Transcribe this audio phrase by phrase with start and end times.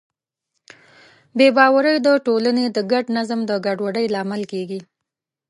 [1.37, 4.79] بې باورۍ د ټولنې د ګډ نظم د ګډوډۍ لامل کېږي.